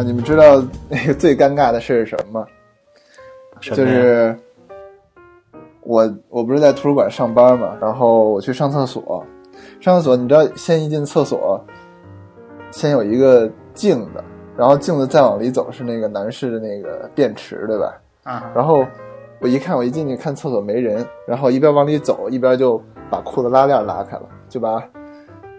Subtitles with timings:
[0.00, 2.46] 啊，你们知道那个最尴尬的事是什么吗？
[3.60, 4.34] 就是
[5.82, 9.22] 我我不是在图书馆上班嘛，然后我去上厕所，
[9.78, 11.62] 上厕所你知道，先一进厕所，
[12.70, 14.24] 先有一个镜子，
[14.56, 17.94] 然后镜子再往里走是那个男士的那个便池，对吧？
[18.22, 18.82] 啊，然后
[19.38, 24.82] 我一看，我一进去看厕所没人，然后一边往里走一边就把裤子拉链拉开了，就把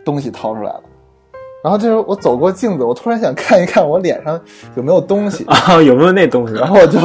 [0.04, 0.84] 东西掏出来了。
[1.64, 4.40] 然后这时候我走过镜子，我突然想看一看我脸上
[4.76, 6.54] 有没有东西，啊，有没有那东西？
[6.56, 7.00] 然后我就，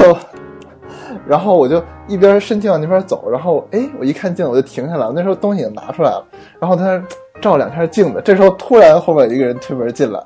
[1.27, 5.13] 然后我就一边身体往那边走，然后哎，我一看镜子我就停下来了。
[5.15, 6.25] 那时候东西也拿出来了，
[6.59, 7.03] 然后他
[7.41, 10.19] 照两下镜子，这时候突然后面有一个人推门进来，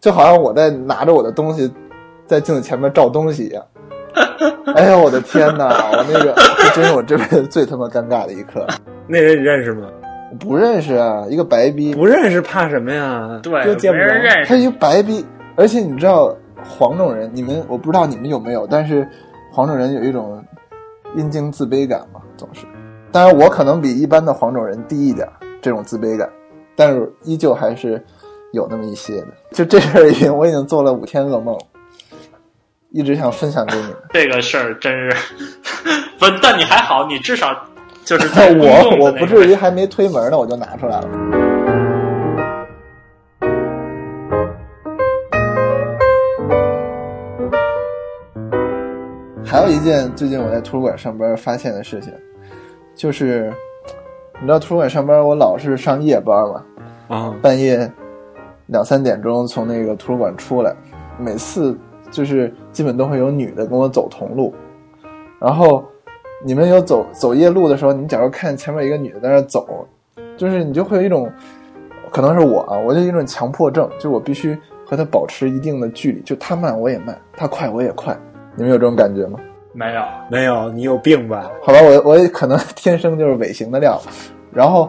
[0.00, 1.72] 就好像我在拿着我的东西
[2.26, 3.64] 在镜子前面照东西一样。
[4.74, 5.66] 哎呀，我的天哪！
[5.92, 8.66] 我那个这真是我这辈子最他妈尴尬的一刻。
[9.06, 9.86] 那人你认识吗？
[10.30, 13.40] 我不认识啊，一个白逼，不认识怕什么呀？
[13.42, 14.04] 对，就见不着。
[14.04, 14.48] 没人认识。
[14.48, 15.24] 他一个白逼，
[15.56, 16.36] 而且你知道
[16.68, 19.08] 黄种人，你们我不知道你们有没有，但是
[19.50, 20.44] 黄种人有一种
[21.16, 22.66] 阴茎自卑感嘛，总是。
[23.10, 25.26] 当然，我可能比一般的黄种人低一点
[25.62, 26.28] 这种自卑感，
[26.76, 28.04] 但是依旧还是
[28.52, 29.28] 有那么一些的。
[29.52, 31.56] 就这事儿已经，我已经做了五天噩梦，
[32.90, 33.96] 一直想分享给你们。
[34.10, 35.16] 这个事儿真是，
[36.20, 37.48] 不，但你还好，你至少
[38.08, 41.08] 就是 在我我不至于还没推门呢，我就拿出来了。
[49.44, 52.10] 还有一件最近我在图书馆上班发现的事情，
[52.94, 53.52] 就是
[54.40, 56.64] 你知道图书馆上班我老是上夜班嘛，
[57.08, 57.90] 啊，半夜
[58.68, 60.74] 两三点钟从那个图书馆出来，
[61.18, 61.76] 每次
[62.10, 64.54] 就是基本都会有女的跟我走同路，
[65.38, 65.84] 然后
[66.44, 69.66] 你们有走走夜路的时候，你假如看前面一个女的在那走，
[70.36, 71.30] 就是你就会有一种，
[72.12, 74.56] 可能是我啊，我就有一种强迫症，就我必须
[74.86, 78.16] 和她保持一定的距离，就她慢我也慢，她快我也快，
[78.54, 79.40] 你们有这种感觉吗？
[79.72, 81.50] 没有，没有，你有病吧？
[81.62, 84.00] 好吧，我我也可能天生就是尾行的料，
[84.52, 84.88] 然后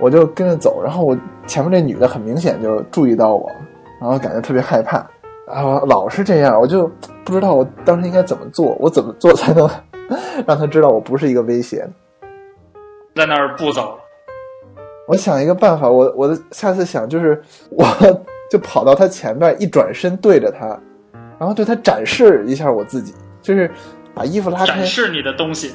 [0.00, 3.48] 我就跟着走，然后我前面这女的很明显就注意到我，
[4.00, 5.06] 然后感觉特别害怕，
[5.46, 6.90] 然后老是这样，我就
[7.24, 9.68] 不知道我当时应该怎么做，我怎么做才能
[10.46, 11.88] 让他知道我不是一个威胁？
[13.14, 13.98] 在那儿不走了。
[15.06, 17.40] 我想一个办法，我我的下次想就是
[17.70, 17.84] 我
[18.50, 20.66] 就跑到他前面，一转身对着他，
[21.38, 23.70] 然后对他展示一下我自己，就是
[24.14, 25.72] 把衣服拉开展，示你的东西，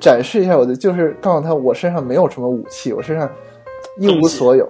[0.00, 3.30] 展示一下我的，就是告诉他我身上没有什么武器，我身上
[3.98, 4.68] 一无所有。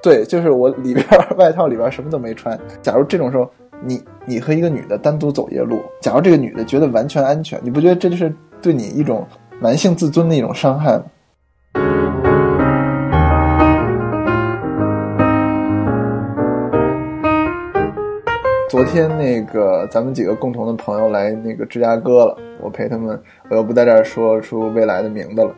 [0.00, 1.04] 对，就是我里边
[1.36, 2.56] 外套里边什么都没穿。
[2.80, 3.50] 假如这种时候，
[3.84, 9.26] 你你和一个女的单独走夜路，假如这个女的觉得完全安全，你不觉得这就是对你一种
[9.60, 11.04] 男性自尊的一种伤害吗？
[18.68, 23.18] 昨天那个咱们几个共同的朋友来那个芝加哥了，我陪他们，
[23.48, 25.54] 我又不在这儿说出未来的名字了。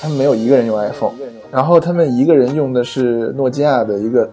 [0.00, 1.14] 他们没有一个人用 iPhone，
[1.50, 4.30] 然后他们一个人用的是诺基亚的一个，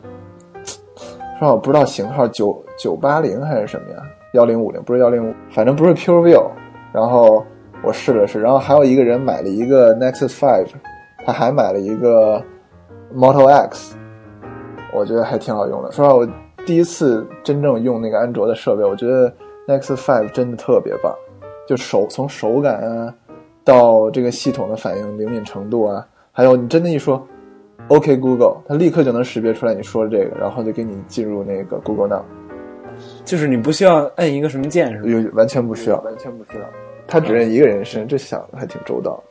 [1.39, 3.97] 说我不知道型号九九八零还是什么呀，
[4.33, 6.43] 幺零五零不是幺零五，反正不是 PureView。
[6.93, 7.45] 然后
[7.83, 10.69] 我试了试，然后还有一个人买了一个 Nexus Five，
[11.25, 12.41] 他还买了一个
[13.13, 13.97] Moto X，
[14.93, 15.91] 我觉得还挺好用的。
[15.91, 16.27] 说实话，我
[16.65, 19.29] 第一次真正用那个安卓的设备，我觉得
[19.67, 21.13] Nexus Five 真的特别棒，
[21.67, 23.13] 就手从手感啊，
[23.65, 27.21] 到这个系统的反应灵敏程度啊，还有你真的一说
[27.87, 32.23] OK Google，它立刻就能识别出来你说的这个，然后就给你进入那个 Google Now，
[33.23, 35.07] 就是你不需要摁一个什么键是吧？
[35.07, 36.65] 有完全不需要，完全不需要，
[37.07, 39.21] 它只认一个人声，这想的还挺周到。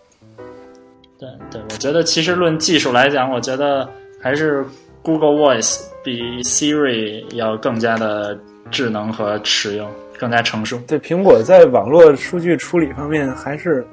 [1.19, 3.89] 对对，我觉得其实论技术来讲，我觉得
[4.21, 4.65] 还是
[5.03, 8.39] Google Voice 比 Siri 要更加的
[8.71, 9.89] 智能和实用，
[10.19, 10.79] 更加成熟。
[10.87, 13.85] 对，苹果在网络数据处理方面还是，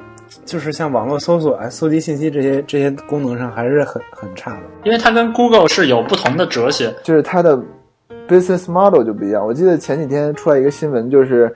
[0.45, 4.63] 就是像网络搜索啊、搜集信息这些这些功能上还是很很差的。
[4.83, 6.94] 因为它跟 Google 是有不同的哲学。
[7.04, 7.57] 就是它的
[8.28, 9.45] business model 就不一样。
[9.45, 11.54] 我记得前几天出来一个新闻，就是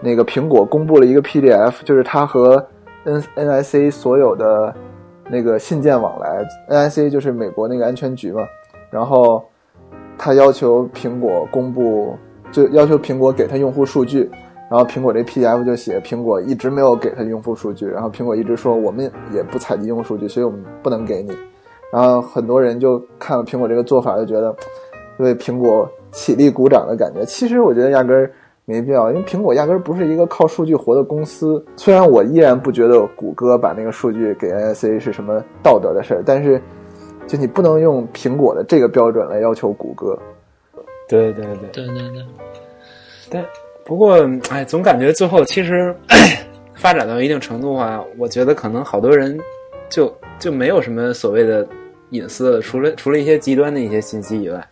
[0.00, 2.64] 那个苹果公布了一个 PDF，就是它和
[3.04, 4.74] N NIC 所有的
[5.30, 8.42] 那个信件往来，NIC 就是美国那个安全局嘛，
[8.90, 9.44] 然后
[10.18, 12.16] 他要求苹果公布，
[12.50, 14.28] 就要求苹果给他用户数据。
[14.68, 21.30] 然后苹果这 PDF 就写苹果一直没有给他用户数据，然后苹果一直说我们也不采集用户数据，所以我们不能给你。
[21.92, 24.54] 然后很多人就看了苹果这个做法，就觉得
[25.18, 27.24] 为苹果起立鼓掌的感觉。
[27.24, 28.30] 其实我觉得压根儿
[28.64, 31.64] 没必要，因为苹果压根儿不是一个靠数据活的公司。
[31.76, 36.60] 虽然我依然不觉得谷歌把那个数据给 NSA 是什么道德的事儿，但是
[37.28, 40.18] 就你不能用苹果的这个标准来要求谷歌。
[41.08, 42.24] 对对对，对对对，
[43.30, 43.44] 但
[43.86, 45.94] 不过，哎，总感觉最后其实
[46.74, 49.38] 发展到一定程度的话，我觉得可能好多人
[49.88, 51.66] 就就没有什么所谓的
[52.10, 54.68] 隐私了，除了除了一些极端的一些信息以外，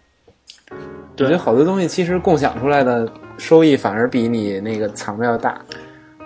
[0.71, 0.77] 我
[1.17, 3.09] 觉得好多东西其实共享出来的
[3.39, 5.61] 收益反而比你那个藏的要大。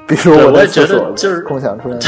[0.07, 2.07] 比如我在厕所得就是共享出来的，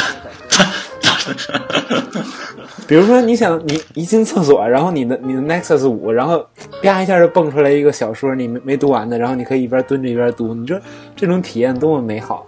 [2.91, 6.45] 比如说，你想你一进厕所，然后你的你的 Nexus 五，然后
[6.83, 10.83] 啪一下就蹦出来一个小说，你没没读完的，然后你可以一边蹲着一边读，你这
[11.15, 12.45] 这种体验多么美好！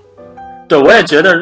[0.66, 1.32] 对，我也觉得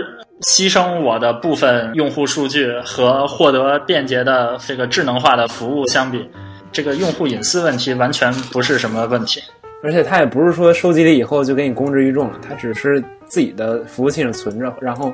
[0.43, 6.29] 牺牲我的部分用户数据和获得便捷的这个智能化的服务相比，
[6.71, 9.41] 这个用户隐私问题完全不是什么问题。
[9.83, 15.11] 而且它也不是说收集了以后就给你公之于众了，它只是自己的服务器上存着，然后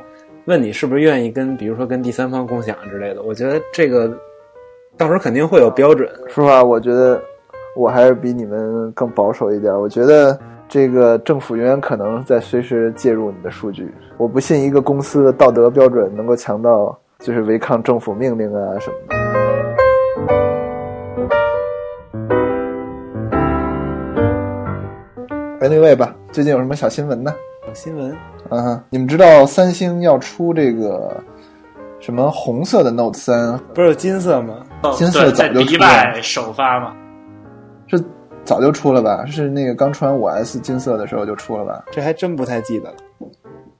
[0.47, 3.21] 问你是不是愿意跟，比如说跟第三方共享之类的。
[3.25, 4.09] 我觉得这个
[4.97, 6.09] 到时候肯定会有标准。
[6.29, 7.21] 说实话，我觉得
[7.75, 9.75] 我还是比你们更保守一点。
[9.75, 10.39] 我觉得
[10.69, 13.93] 这个政府永远可能在随时介入你的数据。
[14.19, 19.17] 我不信一个公司的道德标准能够强到就是违抗政府命令啊什么的。
[25.69, 27.35] Anyway 吧，最近有什么小新闻呢？
[27.67, 28.17] 小新闻
[28.51, 31.23] 嗯哼，你们知道三星要出这个
[32.01, 34.55] 什么红色的 Note 三，不是有金色吗？
[34.95, 36.95] 金色，在早就出迪拜了首发嘛。
[37.89, 38.03] 是
[38.45, 39.25] 早就出了吧？
[39.27, 41.85] 是那个刚出完五 S 金色的时候就出了吧？
[41.91, 42.97] 这还真不太记得了。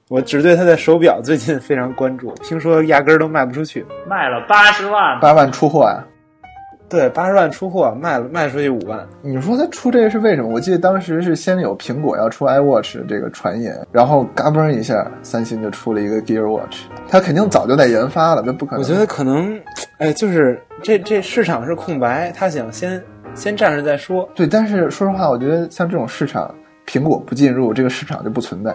[0.09, 3.85] 我只对他的手表最近非常关注，听说压根儿都卖不出去。
[4.07, 6.01] 卖了八十万，八万出货啊！
[6.89, 9.05] 对，八十万出货，卖了卖出去五万。
[9.21, 10.47] 你说他出这个是为什么？
[10.49, 16.83] 我记得当时是先有苹果要出 iWatch 这个传言，然后嘎嘣一下，三星就出了一个 Gear Watch。
[17.09, 18.81] 他肯定早就在研发了，那不可能。
[18.81, 19.59] 我觉得可能，
[19.97, 23.03] 哎，就是这这市场是空白，他想先
[23.35, 24.27] 先站着再说。
[24.33, 26.55] 对，但是说实话，我觉得像这种市场，
[26.85, 28.73] 苹果不进入，这个市场就不存在。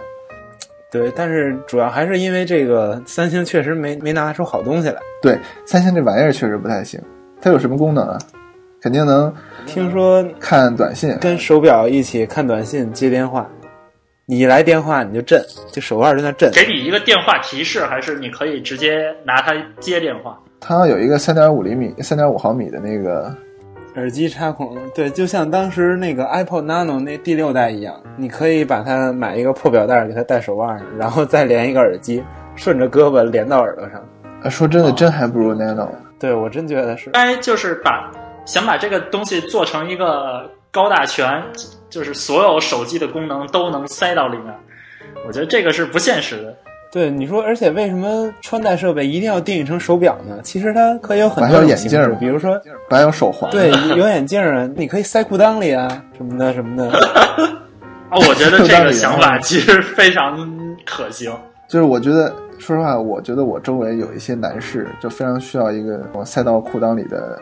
[0.91, 4.97] 对，但是主要还是因为这个三星确实没没拿出好东西来。
[5.19, 7.01] 对，三星这玩意儿确实不太行。
[7.43, 8.17] 它有什么功能啊？
[8.81, 9.33] 肯定能
[9.65, 13.45] 听说看短信，跟手表一起看短信、接电话，
[14.25, 16.49] 你一来电话你就震，就手腕在那震。
[16.53, 20.39] 给你一个电话提示，还是你可以直接拿它接电话？
[20.61, 23.29] 它有一个三点五厘米、三点五毫米的那个，
[23.95, 32.23] 耳机插孔，对，就像当时那个 Apple Nano 那第六代一样，你可以把它买一个破表带给它戴手腕上，然后再连一个耳机，
[32.55, 34.01] 顺着胳膊连到耳朵上。
[34.41, 35.89] 啊说真的，真还不如 Nano。
[36.23, 37.09] 对我真觉得是。
[37.09, 38.09] 该就是把
[38.45, 41.43] 想把这个东西做成一个高大全，
[41.89, 44.55] 就是所有手机的功能都能塞到里面。
[45.27, 46.55] 我觉得这个是不现实的。
[46.93, 50.39] 对你说，而且为什么穿戴设备一定要定义成手表呢？
[50.43, 52.57] 其实它可以有很多种形式眼镜嘛，比如说，
[52.89, 56.89] 还有手环，对，有眼镜啊，你可以塞裤裆里啊，什么的什么的。
[58.11, 60.37] 哦， 我觉得这个想法其实非常
[60.85, 61.35] 可行。
[61.67, 67.39] 就是我觉得，说实话，我觉得我周围有一些男士就非常需要一个塞到裤裆里的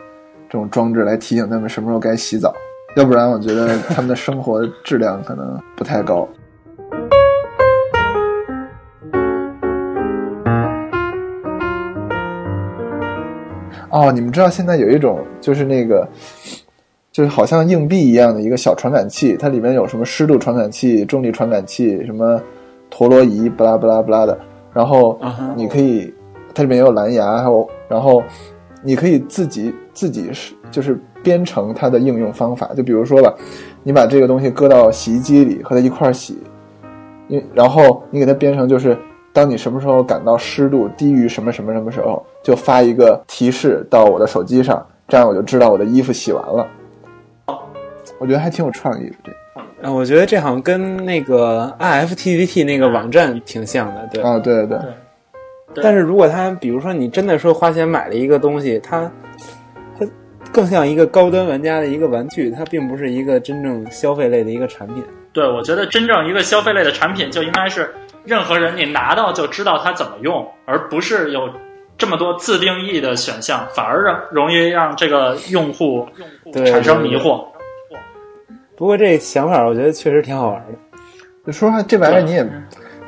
[0.48, 2.54] 这种装置来提醒他们什么时候该洗澡，
[2.96, 6.26] 要不然我觉得他们的生活质量可能不太高。
[13.90, 16.08] 哦，你们知道现在有一种就是那个，
[17.10, 22.40] 就是好像硬币一样的一个小传感器，它里面有什么湿度传感器、重力传感器、什么
[22.92, 24.38] 陀螺仪，不拉不拉不拉的。
[24.72, 25.18] 然后
[25.56, 26.14] 你可以，
[26.54, 28.22] 它里面也有蓝牙，还有然后
[28.84, 32.70] 你可以自己自己是就是编程它的应用方法。
[32.76, 33.34] 就比如说吧，
[33.82, 36.38] 你把这个东西搁到洗衣机里和它一块儿洗，
[37.28, 38.96] 因然后你给它编程就是。
[39.34, 46.68] 当你什么时候感到湿度低于什么什么什么时候，就发一个提示到我的手机上，这样我就知道我的衣服洗完了。
[48.18, 49.36] 我觉得还挺有创意的，这个
[49.82, 54.22] 啊，我觉得这好像跟那个 IFTTT 那个网站挺像的，对。
[54.22, 54.78] 啊，对对
[55.74, 59.10] 对，但是如果他比如说你真的说花钱买了一个东西，它
[59.98, 60.06] 它
[60.52, 65.02] 更像一个高端玩家的一个玩具，它并不是一个真正消费类的一个产品。
[65.32, 67.92] 对，我觉得真正一个消费类的产品就应该是
[68.24, 71.48] 任何人你拿到就知道它怎么用，而不是有
[71.98, 76.06] 这么多自定义的选项，反而让容易让这个用户
[76.52, 77.46] 对产生迷惑。
[78.82, 80.98] 不过这想法我觉得确实挺好玩的。
[81.46, 82.44] 就说实话，这玩意儿你也，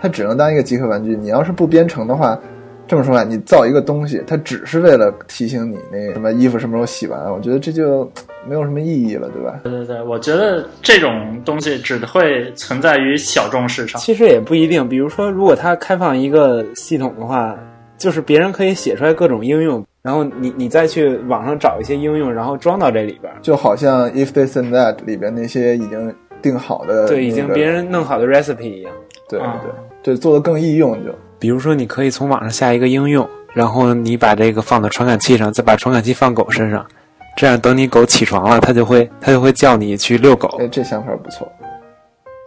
[0.00, 1.16] 它只能当一个集合玩具。
[1.16, 2.38] 你要是不编程的话，
[2.87, 8.09] 这么说吧，你造一个东西，它只是为了提醒你那什么衣服什么时候洗完，我觉得这就
[8.49, 9.59] 没有什么意义了，对吧？
[9.64, 14.00] 对对对，我觉得这种东西只会存在于小众市场。
[14.00, 17.59] 其实也不一定，比如说如果它开放一个系统的话，
[17.99, 23.38] 就是别人可以写出来各种应用，然后你你再去网上找一些应用，然后装到这里边儿。
[23.40, 28.92] 就好像 If This and That 里边那些已经定好的、对，已经别人弄好的 recipe 一样。
[29.30, 31.11] 对啊对对，做的更易用就。
[31.38, 36.87] 比如说，你可以从网上下一个应用，然后你把这个放到传感器上，再把传感器放狗身上，
[37.34, 40.49] 这样等你狗起床了，它就会它就会叫你去遛狗。
[40.61, 41.50] 哎，这想法不错。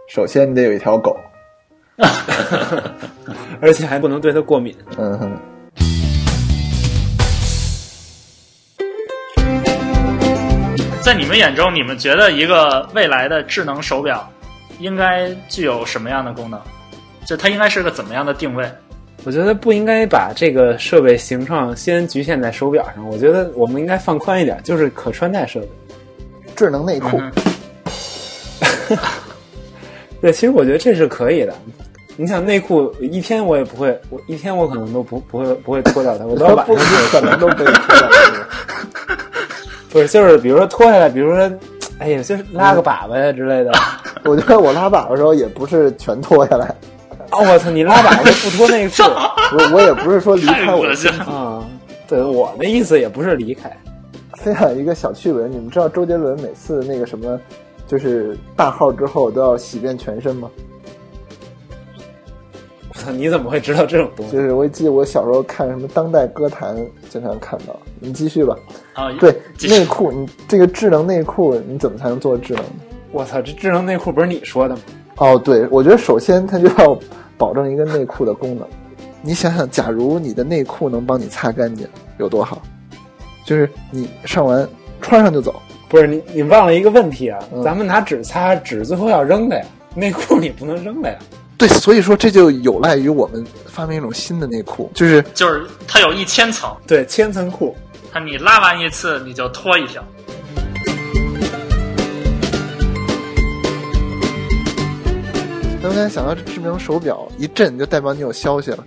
[0.08, 1.16] 首先你得有一条狗
[3.60, 4.72] 而且还不能对它过敏。
[4.96, 5.32] 嗯哼。
[11.08, 14.30] 在你们眼中，你们觉得一个未来的智能手表
[14.78, 16.60] 应该具有什么样的功能？
[17.24, 18.70] 就它应该是个怎么样的定位？
[19.24, 25.68] 我觉得不应该把这个设备形状先局限在手表上，我觉得我们应该放宽一点，就是可穿戴设备。
[26.54, 28.98] 智能内裤，嗯
[30.20, 31.54] 对，其实我觉得这是可以的。
[32.18, 38.10] 你想内裤一天我也不会，我一天我可能都不不会不会脱掉它，我到晚 不上可能都不会脱掉。
[39.90, 41.50] 不是就是比如说脱下来，比如说，
[41.98, 43.72] 哎呀，就是拉个粑粑呀之类的。
[44.24, 46.66] 我觉得我拉粑粑的时候也不是全脱下来，
[47.32, 49.02] 哦，我操，你拉粑粑不脱内裤
[49.56, 51.64] 我我也不是说离开我的身太恶心了啊？
[52.06, 53.70] 对，我的意思也不是离开。
[54.34, 57.38] 分享一个小趣闻，你们知道周杰伦每次那个什么，
[57.88, 60.48] 就是大号之后都要洗遍全身吗？
[63.16, 64.32] 你怎么会知道这种东西？
[64.32, 66.76] 就是我记得我小时候看什么当代歌坛，
[67.08, 67.78] 经常看到。
[68.00, 68.56] 你继续吧。
[68.94, 69.34] 啊，对，
[69.68, 72.64] 内裤，你这个智能内裤，你怎么才能做智能？
[73.10, 74.82] 我操，这智能内裤不是你说的吗？
[75.16, 76.98] 哦，对，我觉得首先它就要
[77.36, 78.66] 保证一个内裤的功能。
[79.22, 81.86] 你想想，假如你的内裤能帮你擦干净，
[82.18, 82.62] 有多好？
[83.44, 84.68] 就是你上完
[85.00, 85.54] 穿上就走。
[85.88, 87.38] 不是你，你忘了一个问题啊！
[87.52, 89.64] 嗯咱们拿纸擦，纸最后要扔的呀，
[89.94, 91.18] 内裤你不能扔的呀。
[91.58, 97.76] 对，所以说这就有赖于我们发明一种新的内裤，就是就是它有一千层，对，千层裤。
[98.12, 100.00] 它你拉完一次你就脱一条。
[105.82, 108.84] 能不能想到这智能手表一震就代表你有消息了？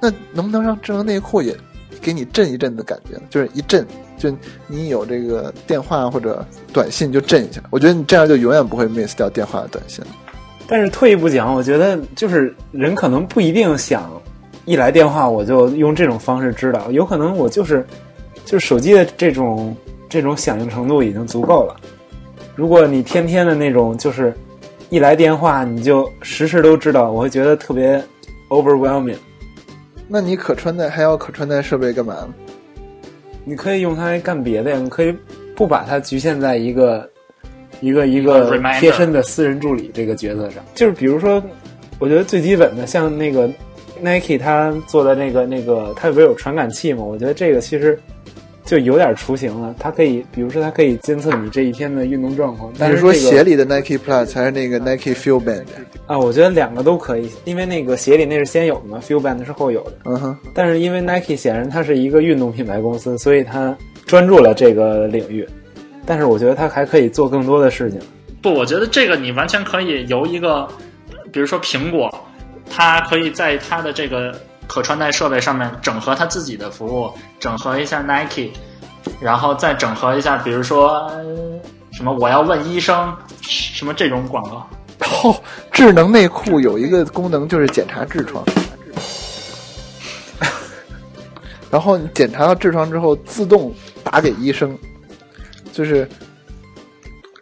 [0.00, 1.56] 那能不能让智能内裤也
[2.00, 3.22] 给你震一震的感觉呢？
[3.30, 3.86] 就是一震，
[4.18, 4.34] 就
[4.66, 7.62] 你有这个电话或者短信就震一下。
[7.70, 10.10] 我觉得你这样就永远不会 miss 掉电话的短信了。
[10.70, 14.08] 但是退一步讲，我觉得就是人可能不一定想
[14.66, 17.84] 一来电话我就用这种方式知道，有可能我就是
[18.44, 19.76] 就是手机的这种
[20.08, 21.74] 这种响应程度已经足够了。
[22.54, 24.32] 如果你天天的那种就是
[24.90, 28.00] 一来电话你就时时都知道，我会觉得特别
[28.48, 29.18] overwhelming。
[30.06, 32.28] 那你可穿戴还要可穿戴设备干嘛呢？
[33.44, 35.12] 你可以用它来干别的呀，你可以
[35.56, 37.10] 不把它局限在一个
[37.80, 40.64] 一个一个贴身的私人助理这个角色上。
[40.74, 41.42] 就是比如说，
[41.98, 43.50] 我觉得最基本的，像那个
[44.00, 47.02] Nike 它做的那个那个，它不是有传感器嘛？
[47.02, 47.98] 我觉得这个其实
[48.64, 49.74] 就有点雏形了。
[49.78, 52.72] 它可以，比如说它可以监测你这一天的运动状况。
[52.78, 55.64] 但是说是这个鞋里的 Nike Plus 还是那个 Nike Feel Band？
[56.06, 59.92] 啊，我觉得两个都可以，因为那个鞋里那是先有的嘛，Feel Band 是后有的。
[60.04, 65.46] 嗯哼，但是因为 Nike 显然它是一个运动品牌公司，所以它专注了这个领域。
[66.10, 68.00] 但是我觉得它还可以做更多的事情。
[68.42, 70.66] 不，我觉得这个你完全可以由一个，
[71.32, 72.12] 比如说苹果，
[72.68, 74.34] 它可以在它的这个
[74.66, 78.50] 可穿戴设备上面整合它自己的服务，整合一下 Nike，
[79.20, 81.24] 然后再整合一下，比如说呃
[81.92, 84.68] 什么我要问医生什么这种广告。
[85.22, 85.40] 哦，
[85.70, 88.44] 智能内裤有一个功能就是检查痔疮，
[91.70, 94.76] 然后你检查到痔疮之后，自动打给医生，
[95.80, 96.06] 就是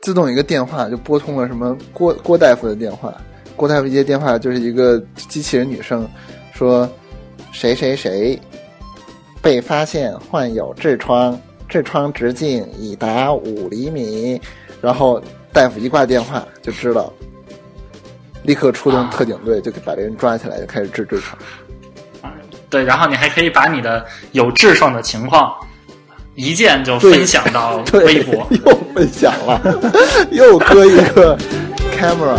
[0.01, 3.13] 自动一个电话就拨通了什么郭郭大夫的电话，
[3.57, 6.09] 郭大夫一接电话就是一个机器人女生
[6.55, 6.89] 说
[7.51, 8.39] 谁谁谁
[9.43, 11.37] 被发现患有痔疮，
[11.69, 14.41] 痔疮直径已达五厘米，
[14.81, 15.21] 然后
[15.53, 17.13] 大夫一挂电话就知道。
[18.45, 21.37] 立刻出动特警队，就给把这人抓起来，就开始治痔疮。
[22.71, 25.53] 对，然后你还可以把你的有痔疮的情况
[26.39, 28.47] 一键就分享到，微博。
[28.65, 29.61] 又分享了，
[30.31, 31.37] 又搁一个
[31.99, 32.39] camera。